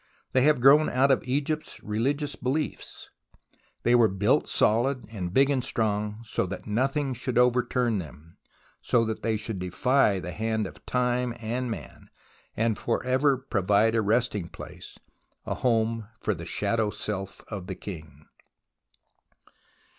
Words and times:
They 0.31 0.41
have 0.41 0.61
grown 0.61 0.89
out 0.89 1.11
of 1.11 1.23
Egypt's 1.27 1.83
religious 1.83 2.35
beliefs. 2.35 3.11
They 3.83 3.93
were 3.93 4.07
built 4.07 4.49
solid 4.49 5.05
and 5.11 5.31
big 5.31 5.51
and 5.51 5.63
strong, 5.63 6.21
so 6.23 6.47
that 6.47 6.65
nothing 6.65 7.13
should 7.13 7.37
overturn 7.37 7.99
them, 7.99 8.39
so 8.81 9.05
that 9.05 9.21
they 9.21 9.37
should 9.37 9.59
defy 9.59 10.19
the 10.19 10.31
hand 10.31 10.65
of 10.65 10.83
Time 10.87 11.35
and 11.39 11.69
Man, 11.69 12.07
and 12.57 12.79
forever 12.79 13.37
provide 13.37 13.93
a 13.93 14.01
resting 14.01 14.47
place, 14.47 14.97
a 15.45 15.53
home 15.53 16.07
for 16.19 16.33
the 16.33 16.47
shadow 16.47 16.89
self 16.89 17.41
of 17.49 17.67
the 17.67 17.75
King. 17.75 18.25